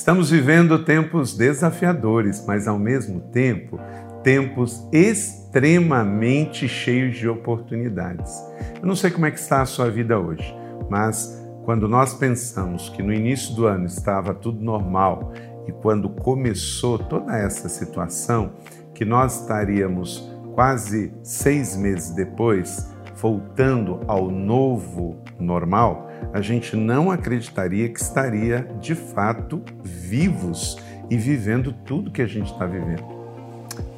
[0.00, 3.78] Estamos vivendo tempos desafiadores, mas ao mesmo tempo,
[4.22, 8.32] tempos extremamente cheios de oportunidades.
[8.80, 10.56] Eu não sei como é que está a sua vida hoje,
[10.88, 15.34] mas quando nós pensamos que no início do ano estava tudo normal
[15.68, 18.52] e quando começou toda essa situação,
[18.94, 27.88] que nós estaríamos quase seis meses depois voltando ao novo normal, a gente não acreditaria
[27.88, 30.78] que estaria de fato vivos
[31.08, 33.04] e vivendo tudo que a gente está vivendo.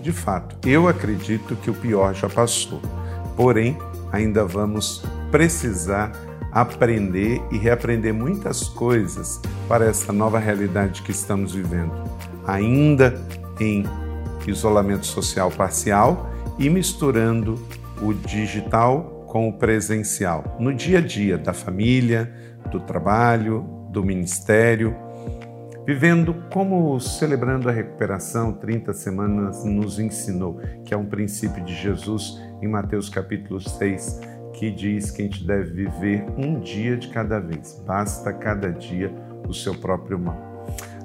[0.01, 2.81] De fato, eu acredito que o pior já passou,
[3.37, 3.77] porém,
[4.11, 6.13] ainda vamos precisar
[6.51, 11.93] aprender e reaprender muitas coisas para essa nova realidade que estamos vivendo,
[12.47, 13.19] ainda
[13.59, 13.85] em
[14.47, 17.59] isolamento social parcial e misturando
[18.01, 22.31] o digital com o presencial, no dia a dia da família,
[22.71, 24.95] do trabalho, do ministério,
[25.87, 32.39] vivendo como celebrando a recuperação 30 semanas nos ensinou, que é um princípio de Jesus
[32.61, 34.21] em Mateus capítulo 6,
[34.53, 39.11] que diz que a gente deve viver um dia de cada vez, basta cada dia
[39.49, 40.37] o seu próprio mal.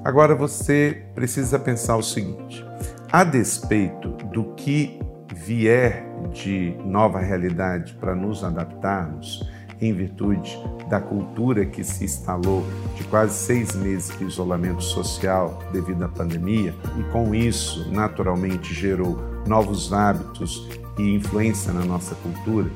[0.04, 2.62] Agora você precisa pensar o seguinte:
[3.10, 5.00] a despeito do que
[5.34, 9.48] vier de nova realidade para nos adaptarmos,
[9.80, 12.64] em virtude da cultura que se instalou
[12.96, 19.18] de quase seis meses de isolamento social devido à pandemia, e com isso, naturalmente, gerou
[19.46, 22.70] novos hábitos e influência na nossa cultura,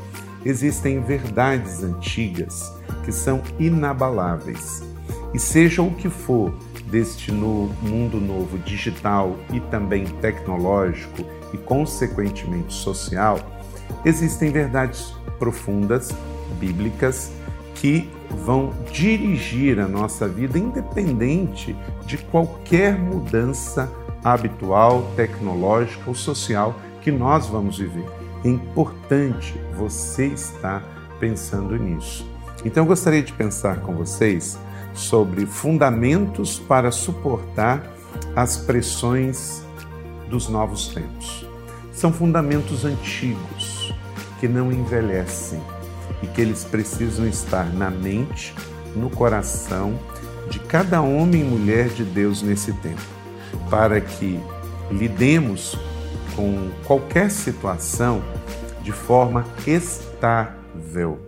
[0.45, 2.73] existem verdades antigas
[3.05, 4.83] que são inabaláveis.
[5.35, 6.53] E seja o que for
[6.91, 13.39] deste mundo novo digital e também tecnológico e, consequentemente, social,
[14.05, 16.11] existem verdades profundas,
[16.59, 17.31] bíblicas,
[17.75, 18.09] que
[18.45, 21.77] vão dirigir a nossa vida independente
[22.07, 23.91] de qualquer mudança
[24.23, 28.07] habitual, tecnológica ou social que nós vamos viver.
[28.45, 30.83] É importante você estar
[31.19, 32.27] pensando nisso.
[32.65, 34.59] Então, eu gostaria de pensar com vocês
[34.95, 37.83] sobre fundamentos para suportar
[38.37, 39.65] as pressões
[40.33, 41.47] dos novos tempos.
[41.93, 43.93] São fundamentos antigos
[44.41, 45.61] que não envelhecem
[46.23, 48.55] e que eles precisam estar na mente,
[48.97, 49.99] no coração
[50.49, 53.03] de cada homem e mulher de Deus nesse tempo,
[53.69, 54.41] para que
[54.91, 55.79] lidemos
[56.35, 58.23] com qualquer situação
[58.83, 61.21] de forma estável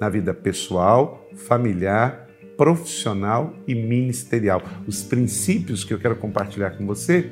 [0.00, 4.60] na vida pessoal, familiar, profissional e ministerial.
[4.86, 7.30] Os princípios que eu quero compartilhar com você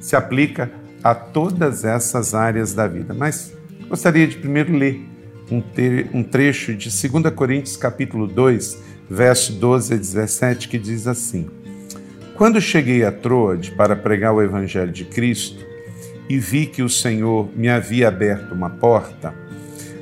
[0.00, 0.70] se aplica
[1.02, 3.14] a todas essas áreas da vida.
[3.14, 3.52] Mas
[3.88, 5.00] gostaria de primeiro ler
[5.50, 8.78] um, trecho de 2 Coríntios capítulo 2,
[9.08, 11.48] verso 12 a 17, que diz assim:
[12.34, 15.64] Quando cheguei a Troade para pregar o evangelho de Cristo
[16.28, 19.34] e vi que o Senhor me havia aberto uma porta,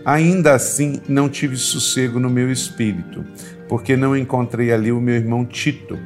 [0.04, 3.24] ainda assim não tive sossego no meu espírito,
[3.68, 5.98] porque não encontrei ali o meu irmão Tito.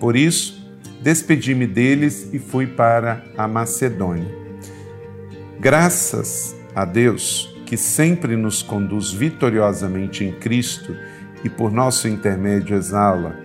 [0.00, 0.55] Por isso,
[1.02, 4.30] despedi-me deles e fui para a Macedônia.
[5.58, 10.96] Graças a Deus, que sempre nos conduz vitoriosamente em Cristo
[11.42, 13.36] e por nosso intermédio exala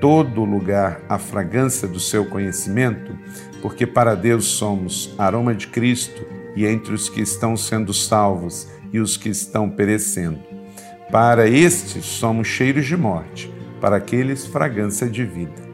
[0.00, 3.16] todo lugar a fragrância do seu conhecimento,
[3.60, 6.26] porque para Deus somos aroma de Cristo
[6.56, 10.40] e entre os que estão sendo salvos e os que estão perecendo.
[11.10, 15.71] Para estes somos cheiros de morte, para aqueles fragrância de vida.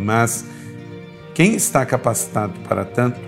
[0.00, 0.44] Mas
[1.34, 3.20] quem está capacitado para tanto?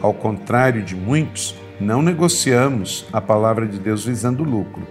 [0.00, 4.86] Ao contrário de muitos, não negociamos a palavra de Deus visando lucro.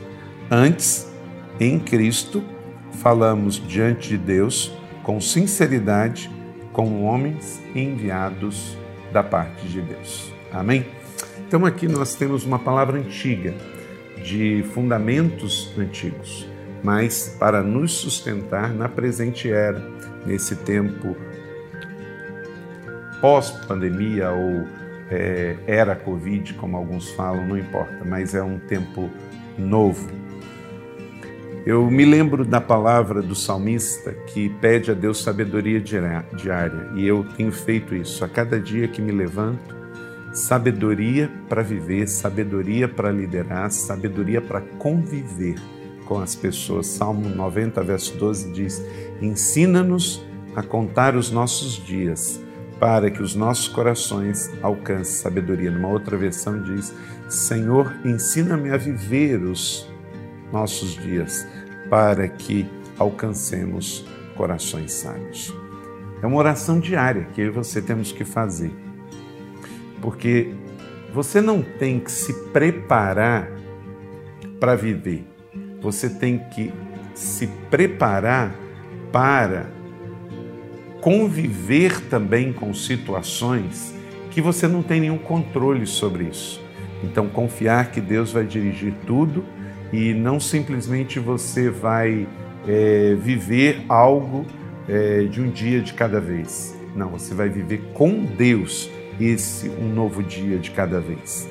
[0.50, 1.08] Antes,
[1.60, 2.44] em Cristo,
[3.02, 4.72] falamos diante de Deus
[5.04, 6.30] com sinceridade,
[6.74, 8.78] como homens enviados
[9.12, 10.34] da parte de Deus.
[10.52, 10.86] Amém?
[11.48, 13.54] Então, aqui nós temos uma palavra antiga,
[14.24, 16.46] de fundamentos antigos,
[16.84, 19.82] mas para nos sustentar na presente era,
[20.26, 21.16] nesse tempo
[23.22, 24.68] pós-pandemia ou
[25.10, 29.10] é, era Covid, como alguns falam, não importa, mas é um tempo
[29.58, 30.08] novo.
[31.66, 37.26] Eu me lembro da palavra do salmista que pede a Deus sabedoria diária, e eu
[37.36, 39.76] tenho feito isso a cada dia que me levanto.
[40.34, 45.56] Sabedoria para viver, sabedoria para liderar, sabedoria para conviver
[46.06, 46.88] com as pessoas.
[46.88, 48.86] Salmo 90, verso 12 diz:
[49.22, 50.26] Ensina-nos
[50.56, 52.42] a contar os nossos dias
[52.80, 55.72] para que os nossos corações alcancem sabedoria.
[55.72, 56.94] Numa outra versão diz:
[57.28, 59.90] Senhor, ensina-me a viver os
[60.52, 61.48] nossos dias,
[61.90, 65.54] para que alcancemos corações sábios.
[66.22, 68.72] É uma oração diária que eu e você temos que fazer.
[70.02, 70.54] Porque
[71.14, 73.50] você não tem que se preparar
[74.60, 75.28] para viver.
[75.82, 76.74] Você tem que
[77.14, 78.56] se preparar
[79.12, 79.77] para
[81.02, 83.94] conviver também com situações
[84.32, 86.62] que você não tem nenhum controle sobre isso.
[87.04, 89.44] Então, confiar que Deus vai dirigir tudo
[89.92, 92.28] e não simplesmente você vai
[92.68, 94.46] é, viver algo
[94.88, 96.76] é, de um dia de cada vez.
[96.96, 98.90] Não, você vai viver com Deus
[99.20, 101.48] esse um novo dia de cada vez.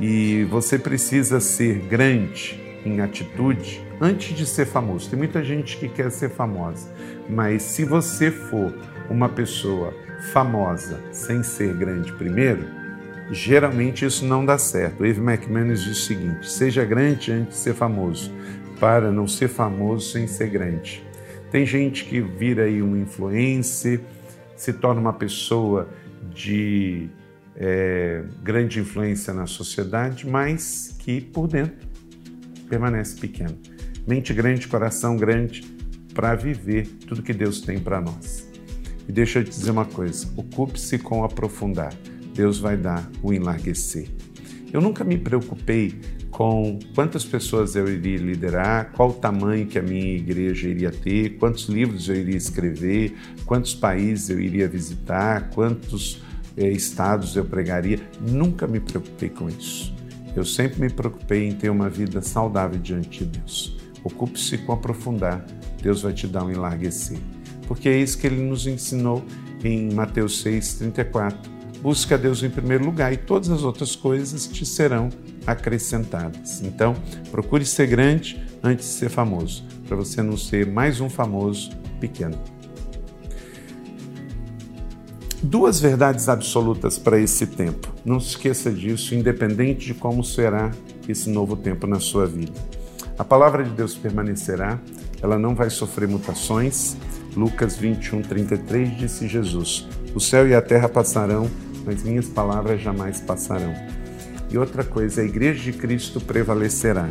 [0.00, 5.08] E você precisa ser grande em atitude antes de ser famoso.
[5.10, 6.88] Tem muita gente que quer ser famosa,
[7.28, 8.74] mas se você for
[9.10, 9.94] uma pessoa
[10.32, 12.64] famosa sem ser grande primeiro,
[13.30, 15.04] geralmente isso não dá certo.
[15.04, 18.32] Eve McManus diz o seguinte: seja grande antes de ser famoso,
[18.80, 21.04] para não ser famoso sem ser grande.
[21.50, 24.00] Tem gente que vira aí um influencer,
[24.54, 25.88] se torna uma pessoa
[26.34, 27.08] de
[27.56, 31.87] é, grande influência na sociedade, mas que por dentro
[32.68, 33.58] permanece pequeno.
[34.06, 35.62] Mente grande, coração grande,
[36.14, 38.48] para viver tudo que Deus tem para nós.
[39.08, 41.94] E deixa eu te dizer uma coisa: ocupe-se com aprofundar.
[42.34, 44.08] Deus vai dar o enlarguecer.
[44.72, 45.98] Eu nunca me preocupei
[46.30, 51.30] com quantas pessoas eu iria liderar, qual o tamanho que a minha igreja iria ter,
[51.38, 56.22] quantos livros eu iria escrever, quantos países eu iria visitar, quantos
[56.56, 57.98] eh, estados eu pregaria.
[58.20, 59.97] Nunca me preocupei com isso.
[60.38, 63.76] Eu sempre me preocupei em ter uma vida saudável diante de Deus.
[64.04, 65.44] Ocupe-se com aprofundar,
[65.82, 67.18] Deus vai te dar um enlarguecer.
[67.66, 69.24] Porque é isso que ele nos ensinou
[69.64, 71.34] em Mateus 6,34.
[71.82, 75.08] Busca a Deus em primeiro lugar e todas as outras coisas te serão
[75.44, 76.62] acrescentadas.
[76.62, 76.94] Então,
[77.32, 82.38] procure ser grande antes de ser famoso, para você não ser mais um famoso pequeno.
[85.48, 87.90] Duas verdades absolutas para esse tempo.
[88.04, 90.70] Não se esqueça disso, independente de como será
[91.08, 92.52] esse novo tempo na sua vida.
[93.18, 94.78] A palavra de Deus permanecerá,
[95.22, 96.98] ela não vai sofrer mutações.
[97.34, 101.50] Lucas 21, 33 disse Jesus: O céu e a terra passarão,
[101.82, 103.72] mas minhas palavras jamais passarão.
[104.50, 107.08] E outra coisa, a igreja de Cristo prevalecerá.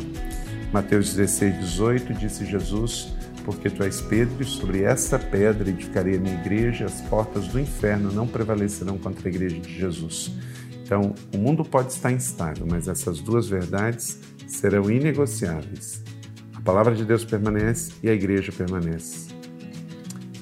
[0.72, 3.17] Mateus 16, 18 disse Jesus:
[3.48, 7.58] porque tu és Pedro, e sobre essa pedra edificarei a minha igreja, as portas do
[7.58, 10.34] inferno não prevalecerão contra a igreja de Jesus.
[10.84, 16.04] Então, o mundo pode estar instável, mas essas duas verdades serão inegociáveis.
[16.56, 19.30] A palavra de Deus permanece e a igreja permanece.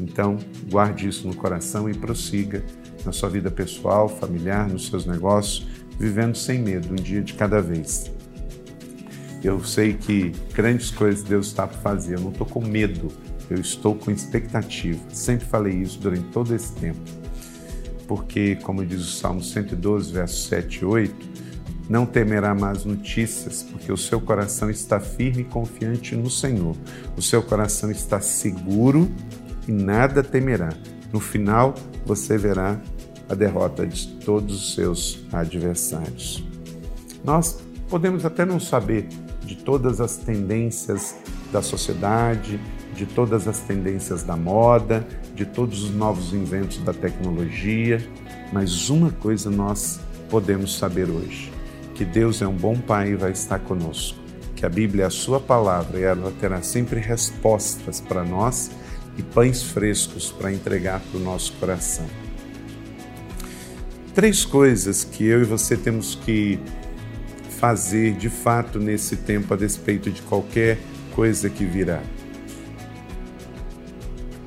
[0.02, 2.66] Então, guarde isso no coração e prossiga
[3.06, 5.68] na sua vida pessoal, familiar, nos seus negócios,
[6.00, 8.12] vivendo sem medo, um dia de cada vez.
[9.46, 12.16] Eu sei que grandes coisas Deus está para fazer.
[12.16, 13.12] Eu não estou com medo,
[13.48, 15.00] eu estou com expectativa.
[15.14, 17.00] Sempre falei isso durante todo esse tempo.
[18.08, 21.30] Porque, como diz o Salmo 112, versos 7 e 8,
[21.88, 26.76] não temerá mais notícias, porque o seu coração está firme e confiante no Senhor.
[27.16, 29.12] O seu coração está seguro
[29.68, 30.70] e nada temerá.
[31.14, 32.82] No final, você verá
[33.30, 36.44] a derrota de todos os seus adversários.
[37.24, 39.08] Nós podemos até não saber
[39.46, 41.16] de todas as tendências
[41.52, 42.60] da sociedade,
[42.96, 48.06] de todas as tendências da moda, de todos os novos inventos da tecnologia,
[48.52, 50.00] mas uma coisa nós
[50.30, 51.52] podemos saber hoje:
[51.94, 54.18] que Deus é um bom Pai e vai estar conosco,
[54.56, 58.72] que a Bíblia é a Sua palavra e ela terá sempre respostas para nós
[59.18, 62.06] e pães frescos para entregar para o nosso coração.
[64.14, 66.60] Três coisas que eu e você temos que
[67.66, 70.78] fazer de fato nesse tempo a despeito de qualquer
[71.16, 72.00] coisa que virá.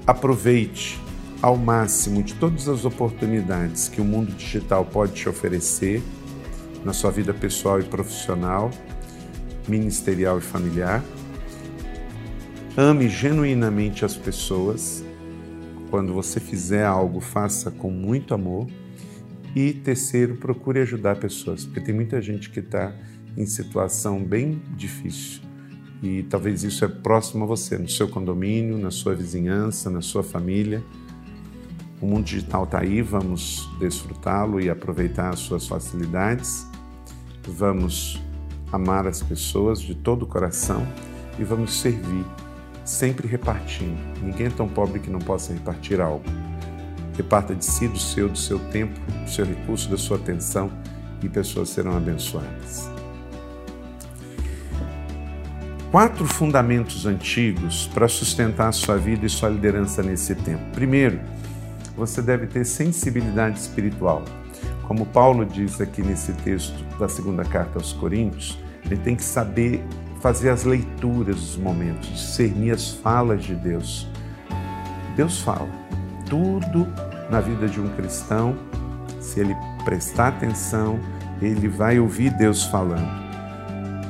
[0.06, 1.00] Aproveite
[1.42, 6.00] ao máximo de todas as oportunidades que o mundo digital pode te oferecer
[6.84, 8.70] na sua vida pessoal e profissional,
[9.66, 11.02] ministerial e familiar.
[12.76, 15.02] Ame genuinamente as pessoas.
[15.90, 18.68] Quando você fizer algo, faça com muito amor
[19.54, 22.94] e terceiro, procure ajudar pessoas, porque tem muita gente que está
[23.36, 25.42] em situação bem difícil.
[26.02, 30.22] E talvez isso é próximo a você, no seu condomínio, na sua vizinhança, na sua
[30.22, 30.82] família.
[32.00, 36.66] O mundo digital está aí, vamos desfrutá-lo e aproveitar as suas facilidades.
[37.46, 38.22] Vamos
[38.70, 40.86] amar as pessoas de todo o coração
[41.38, 42.24] e vamos servir,
[42.84, 43.98] sempre repartindo.
[44.22, 46.24] Ninguém é tão pobre que não possa repartir algo.
[47.18, 50.70] Reparta de si, do seu, do seu tempo, do seu recurso, da sua atenção
[51.20, 52.88] e pessoas serão abençoadas.
[55.90, 60.62] Quatro fundamentos antigos para sustentar a sua vida e sua liderança nesse tempo.
[60.72, 61.18] Primeiro,
[61.96, 64.22] você deve ter sensibilidade espiritual.
[64.86, 69.82] Como Paulo diz aqui nesse texto da segunda carta aos Coríntios, ele tem que saber
[70.20, 74.06] fazer as leituras dos momentos, discernir as falas de Deus.
[75.16, 75.68] Deus fala.
[76.28, 76.86] Tudo
[77.30, 78.56] na vida de um cristão,
[79.20, 79.54] se ele
[79.84, 80.98] prestar atenção,
[81.40, 83.28] ele vai ouvir Deus falando.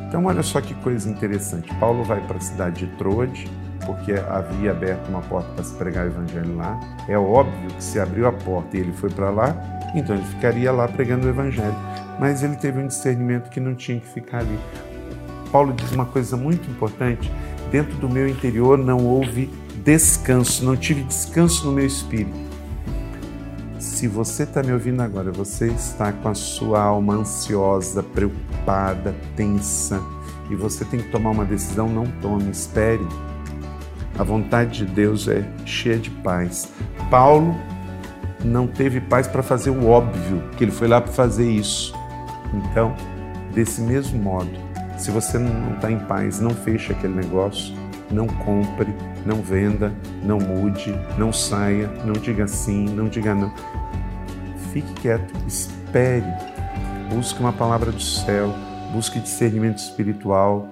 [0.08, 1.72] Então, olha só que coisa interessante.
[1.74, 3.50] Paulo vai para a cidade de Troade,
[3.84, 6.78] porque havia aberto uma porta para se pregar o evangelho lá.
[7.08, 9.54] É óbvio que se abriu a porta e ele foi para lá,
[9.94, 11.76] então ele ficaria lá pregando o evangelho.
[12.18, 14.58] Mas ele teve um discernimento que não tinha que ficar ali.
[15.52, 17.30] Paulo diz uma coisa muito importante:
[17.70, 19.50] dentro do meu interior não houve
[19.84, 22.47] descanso, não tive descanso no meu espírito.
[23.98, 30.00] Se você está me ouvindo agora, você está com a sua alma ansiosa, preocupada, tensa,
[30.48, 33.04] e você tem que tomar uma decisão, não tome, espere
[34.16, 36.72] a vontade de Deus é cheia de paz.
[37.10, 37.56] Paulo
[38.44, 41.92] não teve paz para fazer o óbvio, que ele foi lá para fazer isso.
[42.54, 42.94] Então,
[43.52, 44.50] desse mesmo modo,
[44.96, 47.74] se você não está em paz, não feche aquele negócio,
[48.12, 48.94] não compre,
[49.26, 53.52] não venda, não mude, não saia, não diga sim, não diga não.
[54.72, 56.26] Fique quieto, espere,
[57.08, 58.54] busque uma palavra do céu,
[58.92, 60.68] busque discernimento espiritual,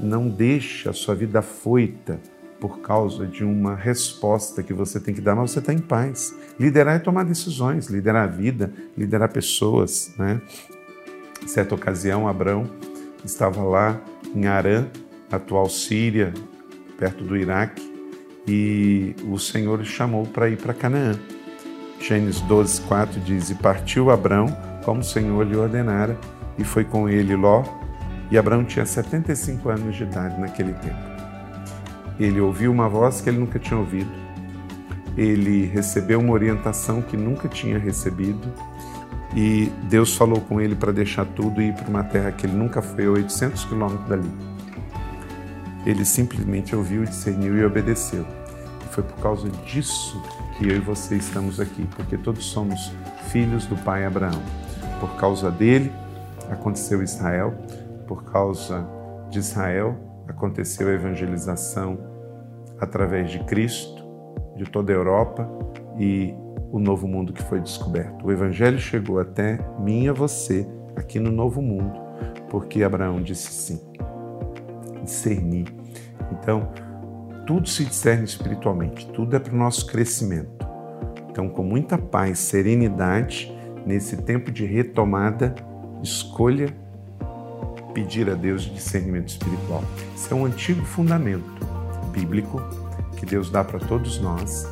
[0.00, 2.20] não deixe a sua vida foita
[2.60, 6.34] por causa de uma resposta que você tem que dar, mas você está em paz.
[6.58, 10.12] Liderar é tomar decisões, liderar a vida, liderar pessoas.
[10.18, 10.40] Né?
[11.46, 12.68] Certa ocasião, Abraão
[13.24, 14.00] estava lá
[14.34, 14.86] em Arã,
[15.30, 16.32] atual Síria,
[16.98, 17.94] perto do Iraque,
[18.48, 21.18] e o Senhor chamou para ir para Canaã.
[22.00, 24.46] Gênesis 12, 4 diz: E partiu Abraão,
[24.84, 26.16] como o Senhor lhe ordenara,
[26.58, 27.64] e foi com ele Ló,
[28.30, 31.16] e Abraão tinha 75 anos de idade naquele tempo.
[32.18, 34.10] Ele ouviu uma voz que ele nunca tinha ouvido.
[35.16, 38.52] Ele recebeu uma orientação que nunca tinha recebido.
[39.34, 42.54] E Deus falou com ele para deixar tudo e ir para uma terra que ele
[42.54, 44.30] nunca foi, a 800 quilômetros dali.
[45.84, 48.26] Ele simplesmente ouviu, discerniu e obedeceu.
[48.84, 50.20] E foi por causa disso
[50.56, 52.92] que eu e você estamos aqui, porque todos somos
[53.28, 54.42] filhos do pai Abraão.
[55.00, 55.92] Por causa dele
[56.50, 57.54] aconteceu Israel,
[58.06, 58.86] por causa
[59.30, 59.96] de Israel
[60.26, 61.98] aconteceu a evangelização
[62.80, 64.04] através de Cristo,
[64.56, 65.48] de toda a Europa
[65.98, 66.34] e
[66.72, 68.26] o novo mundo que foi descoberto.
[68.26, 72.00] O evangelho chegou até mim e a você aqui no novo mundo,
[72.48, 73.80] porque Abraão disse sim.
[75.02, 75.66] Discernir.
[76.32, 76.68] Então,
[77.46, 80.66] tudo se discerne espiritualmente, tudo é para o nosso crescimento.
[81.30, 83.52] Então, com muita paz, serenidade,
[83.86, 85.54] nesse tempo de retomada,
[86.02, 86.74] escolha
[87.94, 89.82] pedir a Deus discernimento espiritual.
[90.14, 91.44] Isso é um antigo fundamento
[92.10, 92.60] bíblico
[93.16, 94.66] que Deus dá para todos nós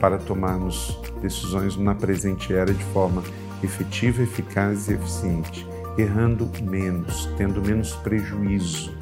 [0.00, 3.22] para tomarmos decisões na presente era de forma
[3.62, 5.64] efetiva, eficaz e eficiente,
[5.96, 8.92] errando menos, tendo menos prejuízo.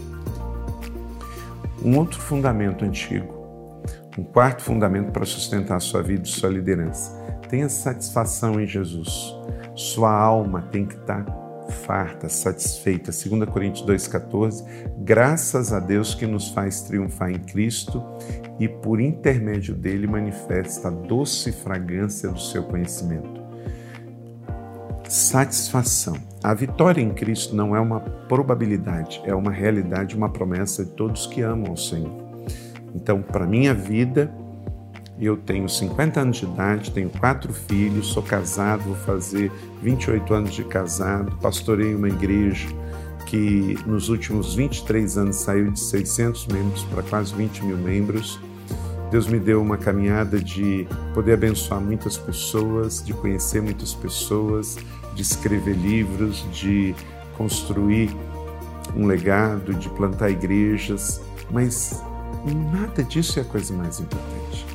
[1.83, 3.35] Um outro fundamento antigo,
[4.19, 7.19] um quarto fundamento para sustentar a sua vida e sua liderança.
[7.49, 9.35] Tenha satisfação em Jesus.
[9.75, 11.25] Sua alma tem que estar
[11.71, 13.11] farta, satisfeita.
[13.11, 14.65] 2 Coríntios 2,14.
[14.99, 18.03] Graças a Deus que nos faz triunfar em Cristo
[18.59, 23.40] e por intermédio dele manifesta a doce fragrância do seu conhecimento.
[25.11, 26.15] Satisfação.
[26.41, 31.27] A vitória em Cristo não é uma probabilidade, é uma realidade, uma promessa de todos
[31.27, 32.13] que amam o Senhor.
[32.95, 34.33] Então, para minha vida,
[35.19, 39.51] eu tenho 50 anos de idade, tenho quatro filhos, sou casado, vou fazer
[39.83, 42.69] 28 anos de casado, pastorei uma igreja
[43.27, 48.39] que nos últimos 23 anos saiu de 600 membros para quase 20 mil membros.
[49.11, 54.79] Deus me deu uma caminhada de poder abençoar muitas pessoas, de conhecer muitas pessoas,
[55.21, 56.95] de escrever livros, de
[57.37, 58.11] construir
[58.97, 62.03] um legado, de plantar igrejas, mas
[62.73, 64.71] nada disso é a coisa mais importante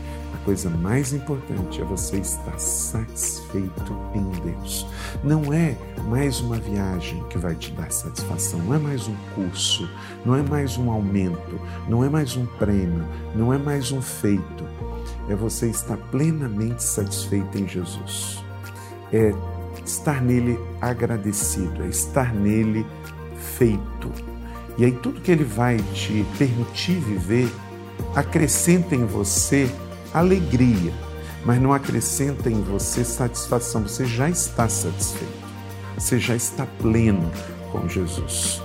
[0.46, 4.86] coisa mais importante é você estar satisfeito em Deus.
[5.24, 5.76] Não é
[6.08, 9.90] mais uma viagem que vai te dar satisfação, não é mais um curso,
[10.24, 11.60] não é mais um aumento,
[11.90, 13.04] não é mais um prêmio,
[13.36, 14.64] não é mais um feito.
[15.28, 18.44] É você estar plenamente satisfeito em Jesus.
[19.12, 19.34] É
[19.86, 22.86] estar nele agradecido, é estar nele
[23.58, 24.12] feito.
[24.78, 27.50] E aí tudo que ele vai te permitir viver
[28.16, 29.70] acrescenta em você
[30.14, 30.94] alegria,
[31.46, 33.84] mas não acrescenta em você satisfação.
[33.84, 35.46] Você já está satisfeito,
[35.98, 37.32] você já está pleno
[37.72, 38.65] com Jesus.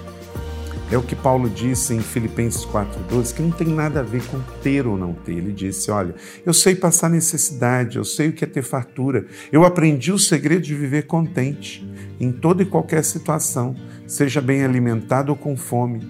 [0.92, 4.40] É o que Paulo disse em Filipenses 4,12, que não tem nada a ver com
[4.60, 5.34] ter ou não ter.
[5.34, 9.64] Ele disse: Olha, eu sei passar necessidade, eu sei o que é ter fartura, eu
[9.64, 15.36] aprendi o segredo de viver contente em toda e qualquer situação, seja bem alimentado ou
[15.36, 16.00] com fome,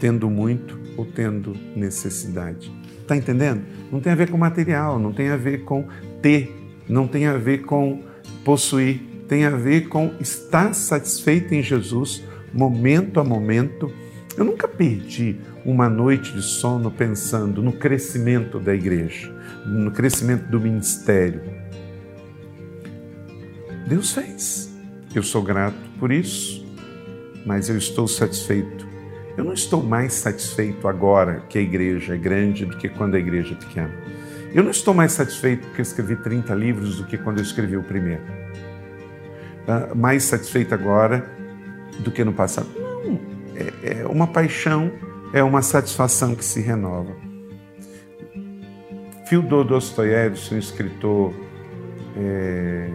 [0.00, 2.72] tendo muito ou tendo necessidade.
[3.00, 3.62] Está entendendo?
[3.92, 5.86] Não tem a ver com material, não tem a ver com
[6.20, 6.52] ter,
[6.88, 8.02] não tem a ver com
[8.44, 13.92] possuir, tem a ver com estar satisfeito em Jesus, momento a momento
[14.38, 19.34] eu nunca perdi uma noite de sono pensando no crescimento da igreja,
[19.66, 21.42] no crescimento do ministério.
[23.88, 24.72] Deus fez.
[25.12, 26.64] Eu sou grato por isso,
[27.44, 28.86] mas eu estou satisfeito.
[29.36, 33.18] Eu não estou mais satisfeito agora que a igreja é grande do que quando a
[33.18, 33.92] igreja é pequena.
[34.54, 37.76] Eu não estou mais satisfeito porque eu escrevi 30 livros do que quando eu escrevi
[37.76, 38.22] o primeiro.
[39.66, 41.28] Uh, mais satisfeito agora
[41.98, 42.87] do que no passado.
[43.58, 44.92] É, é uma paixão,
[45.32, 47.14] é uma satisfação que se renova.
[49.26, 51.34] Fyodor Dostoiévski, um escritor
[52.16, 52.88] é,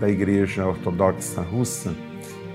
[0.00, 1.94] da Igreja Ortodoxa Russa,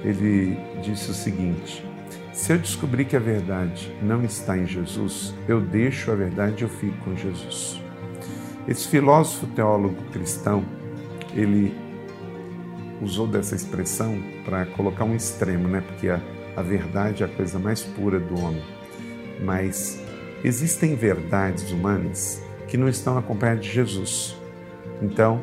[0.04, 1.86] ele disse o seguinte:
[2.34, 6.66] se eu descobrir que a verdade não está em Jesus, eu deixo a verdade e
[6.66, 7.82] eu fico com Jesus.
[8.68, 10.64] Esse filósofo teólogo cristão,
[11.36, 11.74] ele
[13.02, 15.82] usou dessa expressão para colocar um extremo, né?
[15.82, 16.20] Porque a,
[16.56, 18.64] a verdade é a coisa mais pura do homem.
[19.44, 20.02] Mas
[20.44, 24.38] existem verdades humanas que não estão acompanhadas de Jesus.
[25.02, 25.42] Então,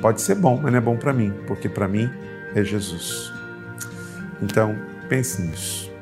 [0.00, 2.10] pode ser bom, mas não é bom para mim, porque para mim
[2.54, 3.32] é Jesus.
[4.42, 4.76] Então,
[5.08, 5.92] pense nisso.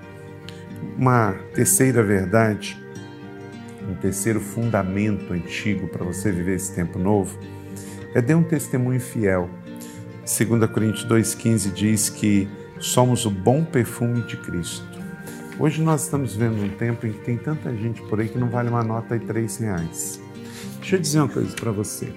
[0.99, 2.76] Uma terceira verdade,
[3.88, 7.38] um terceiro fundamento antigo para você viver esse tempo novo,
[8.14, 9.49] é dar um testemunho fiel
[10.25, 12.49] 2 Coríntios 2,15 diz que
[12.85, 14.85] somos o bom perfume de Cristo.
[15.59, 18.51] Hoje nós estamos vendo um tempo em que tem tanta gente por aí que não
[18.51, 20.20] vale uma nota de três reais.
[20.81, 22.12] Deixa eu dizer uma coisa para você.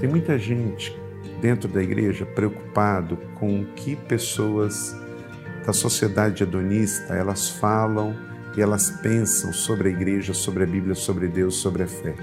[0.00, 0.96] Tem muita gente
[1.42, 4.96] dentro da igreja preocupado com o que pessoas
[5.66, 8.16] da sociedade hedonista elas falam
[8.56, 12.14] e elas pensam sobre a igreja, sobre a Bíblia, sobre Deus, sobre a fé.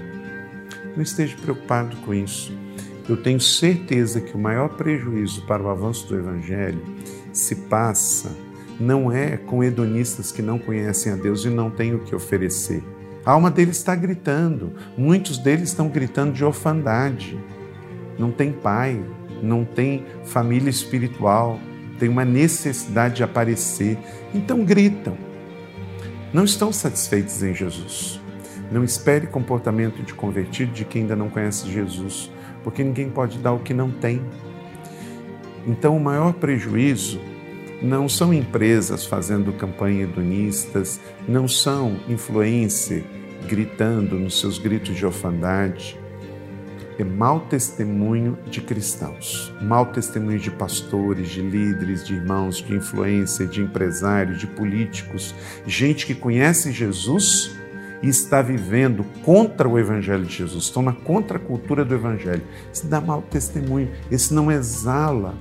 [0.96, 2.52] Não esteja preocupado com isso.
[3.08, 6.82] Eu tenho certeza que o maior prejuízo para o avanço do Evangelho
[7.32, 8.30] se passa
[8.80, 12.82] não é com hedonistas que não conhecem a Deus e não têm o que oferecer.
[13.24, 17.38] A alma deles está gritando, muitos deles estão gritando de orfandade.
[18.18, 19.00] Não tem pai,
[19.40, 21.60] não tem família espiritual,
[21.98, 23.96] tem uma necessidade de aparecer.
[24.34, 25.16] Então gritam.
[26.32, 28.20] Não estão satisfeitos em Jesus.
[28.70, 32.30] Não espere comportamento de convertido de quem ainda não conhece Jesus
[32.62, 34.22] porque ninguém pode dar o que não tem.
[35.66, 37.20] Então, o maior prejuízo
[37.82, 43.04] não são empresas fazendo campanha hedonistas, não são influência
[43.48, 45.98] gritando nos seus gritos de orfandade.
[46.98, 53.46] É mau testemunho de cristãos, mau testemunho de pastores, de líderes, de irmãos, de influência,
[53.46, 55.34] de empresários, de políticos,
[55.66, 57.56] gente que conhece Jesus
[58.02, 62.42] e está vivendo contra o Evangelho de Jesus, estão na contracultura do Evangelho.
[62.72, 65.34] Isso dá mau testemunho, esse não exala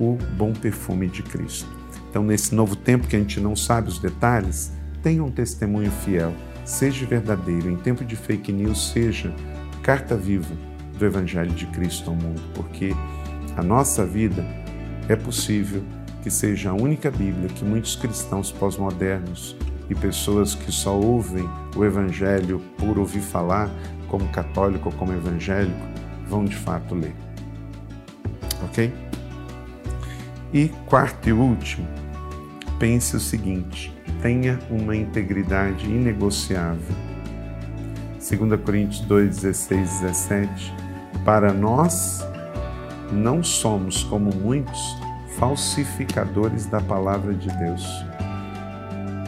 [0.00, 1.68] o bom perfume de Cristo.
[2.08, 6.32] Então, nesse novo tempo que a gente não sabe os detalhes, tenha um testemunho fiel,
[6.64, 7.70] seja verdadeiro.
[7.70, 9.34] Em tempo de fake news, seja
[9.82, 10.54] carta viva
[10.98, 12.94] do Evangelho de Cristo ao mundo, porque
[13.56, 14.44] a nossa vida
[15.08, 15.82] é possível
[16.22, 19.56] que seja a única Bíblia que muitos cristãos pós-modernos
[19.88, 23.70] e pessoas que só ouvem o Evangelho por ouvir falar,
[24.08, 25.86] como católico ou como evangélico,
[26.26, 27.14] vão de fato ler.
[28.64, 28.92] Ok?
[30.52, 31.86] E quarto e último,
[32.78, 36.96] pense o seguinte: tenha uma integridade inegociável.
[38.16, 40.74] 2 Coríntios 2, 16, 17.
[41.24, 42.20] Para nós,
[43.12, 44.80] não somos como muitos
[45.38, 48.07] falsificadores da palavra de Deus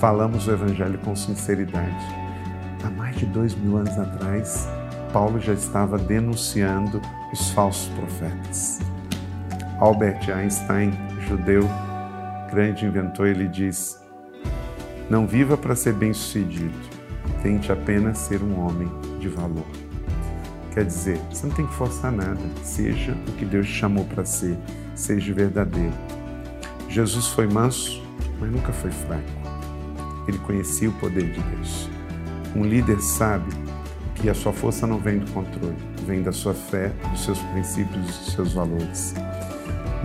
[0.01, 1.95] falamos o Evangelho com sinceridade.
[2.83, 4.67] Há mais de dois mil anos atrás,
[5.13, 8.79] Paulo já estava denunciando os falsos profetas.
[9.79, 10.93] Albert Einstein,
[11.29, 11.69] judeu,
[12.51, 14.01] grande inventor, ele diz:
[15.11, 16.79] Não viva para ser bem-sucedido,
[17.43, 19.67] tente apenas ser um homem de valor.
[20.73, 24.57] Quer dizer, você não tem que forçar nada, seja o que Deus chamou para ser,
[24.95, 25.93] seja verdadeiro.
[26.89, 28.03] Jesus foi manso,
[28.41, 29.50] mas nunca foi fraco
[30.31, 31.89] ele conhecia o poder de Deus.
[32.55, 33.51] Um líder sabe
[34.15, 38.07] que a sua força não vem do controle, vem da sua fé, dos seus princípios,
[38.07, 39.15] dos seus valores.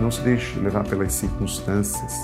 [0.00, 2.14] Não se deixe levar pelas circunstâncias.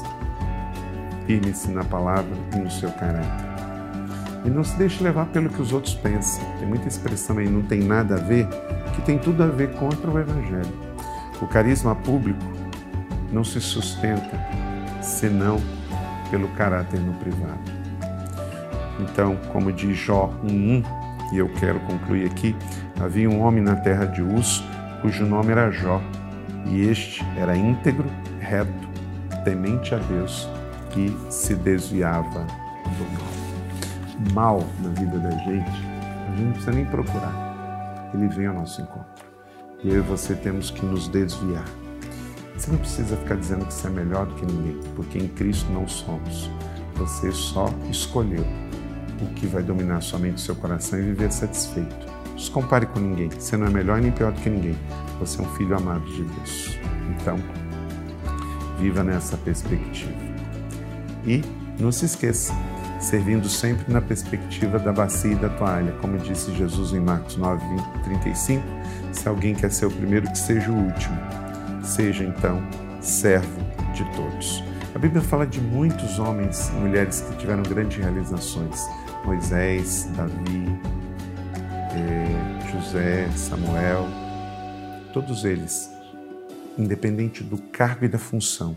[1.26, 3.52] Firme-se na palavra e no seu caráter.
[4.44, 6.44] E não se deixe levar pelo que os outros pensam.
[6.58, 8.48] Tem muita expressão aí, não tem nada a ver,
[8.94, 10.72] que tem tudo a ver contra o Evangelho.
[11.40, 12.42] O carisma público
[13.32, 14.38] não se sustenta
[15.00, 15.60] senão
[16.30, 17.81] pelo caráter no privado.
[19.00, 20.84] Então, como diz Jó 1.1,
[21.32, 22.54] e eu quero concluir aqui,
[23.00, 24.62] havia um homem na terra de Uz,
[25.00, 26.00] cujo nome era Jó,
[26.66, 28.06] e este era íntegro,
[28.40, 28.88] reto,
[29.44, 30.48] temente a Deus,
[30.90, 32.46] que se desviava
[32.98, 33.32] do mal
[34.32, 38.10] mal na vida da gente, a gente não precisa nem procurar.
[38.14, 39.24] Ele vem ao nosso encontro.
[39.82, 41.64] E eu e você temos que nos desviar.
[42.56, 45.70] Você não precisa ficar dizendo que você é melhor do que ninguém, porque em Cristo
[45.72, 46.50] não somos.
[46.96, 48.44] Você só escolheu
[49.22, 52.06] o que vai dominar somente seu coração e viver satisfeito.
[52.30, 53.28] Não se compare com ninguém.
[53.28, 54.76] Você não é melhor nem pior do que ninguém.
[55.20, 56.78] Você é um filho amado de Deus.
[57.10, 57.38] Então,
[58.78, 60.12] viva nessa perspectiva.
[61.24, 61.42] E
[61.78, 62.52] não se esqueça,
[63.00, 67.64] servindo sempre na perspectiva da bacia e da toalha, como disse Jesus em Marcos 9,
[67.68, 68.64] 20, 35.
[69.12, 71.16] Se alguém quer ser o primeiro, que seja o último.
[71.82, 72.62] Seja então
[73.00, 73.60] servo
[73.94, 74.64] de todos.
[74.94, 78.86] A Bíblia fala de muitos homens e mulheres que tiveram grandes realizações:
[79.24, 80.66] Moisés, Davi,
[81.94, 84.06] eh, José, Samuel,
[85.12, 85.90] todos eles,
[86.76, 88.76] independente do cargo e da função,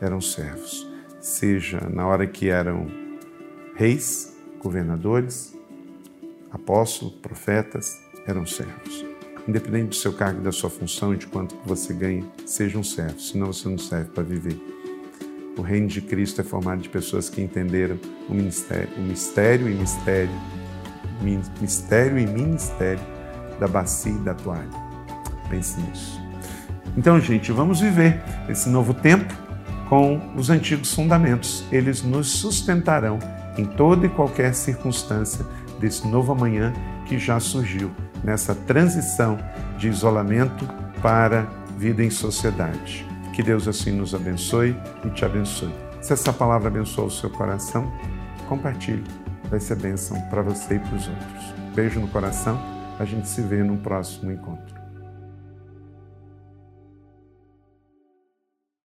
[0.00, 0.86] eram servos.
[1.20, 2.86] Seja na hora que eram
[3.76, 5.52] Reis, governadores,
[6.50, 9.04] apóstolos, profetas eram servos.
[9.48, 12.84] Independente do seu cargo e da sua função e de quanto você ganha, seja um
[12.84, 14.73] servo, senão você não serve para viver.
[15.56, 20.30] O reino de Cristo é formado de pessoas que entenderam o o mistério e mistério,
[21.60, 23.00] mistério e ministério
[23.60, 24.68] da bacia e da toalha.
[25.48, 26.20] Pense nisso.
[26.96, 29.32] Então, gente, vamos viver esse novo tempo
[29.88, 31.64] com os antigos fundamentos.
[31.70, 33.18] Eles nos sustentarão
[33.56, 35.44] em toda e qualquer circunstância
[35.78, 36.72] desse novo amanhã
[37.06, 37.90] que já surgiu
[38.22, 39.38] nessa transição
[39.78, 40.66] de isolamento
[41.02, 43.13] para vida em sociedade.
[43.34, 45.74] Que Deus assim nos abençoe e te abençoe.
[46.00, 47.92] Se essa palavra abençoou o seu coração,
[48.48, 49.02] compartilhe.
[49.50, 51.54] Vai ser bênção para você e para os outros.
[51.74, 52.56] Beijo no coração.
[52.96, 54.83] A gente se vê no próximo encontro.